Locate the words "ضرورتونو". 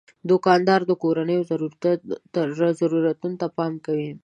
2.59-3.35